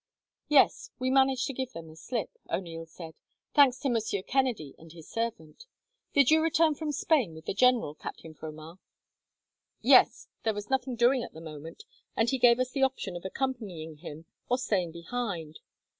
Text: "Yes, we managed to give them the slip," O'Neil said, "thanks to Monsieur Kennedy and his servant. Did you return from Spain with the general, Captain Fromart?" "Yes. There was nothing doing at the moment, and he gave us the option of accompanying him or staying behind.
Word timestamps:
"Yes, 0.47 0.89
we 0.97 1.11
managed 1.11 1.45
to 1.45 1.53
give 1.53 1.73
them 1.73 1.87
the 1.87 1.95
slip," 1.95 2.31
O'Neil 2.49 2.87
said, 2.87 3.13
"thanks 3.53 3.77
to 3.81 3.89
Monsieur 3.89 4.23
Kennedy 4.23 4.73
and 4.79 4.91
his 4.91 5.07
servant. 5.07 5.67
Did 6.15 6.31
you 6.31 6.41
return 6.41 6.73
from 6.73 6.91
Spain 6.91 7.35
with 7.35 7.45
the 7.45 7.53
general, 7.53 7.93
Captain 7.93 8.33
Fromart?" 8.33 8.79
"Yes. 9.79 10.27
There 10.41 10.55
was 10.55 10.71
nothing 10.71 10.95
doing 10.95 11.21
at 11.21 11.33
the 11.33 11.39
moment, 11.39 11.83
and 12.17 12.27
he 12.31 12.39
gave 12.39 12.59
us 12.59 12.71
the 12.71 12.81
option 12.81 13.15
of 13.15 13.25
accompanying 13.25 13.97
him 13.97 14.25
or 14.49 14.57
staying 14.57 14.91
behind. 14.91 15.59